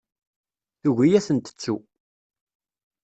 Tugi 0.81 1.09
ad 1.17 1.23
tent-tettu. 1.27 1.75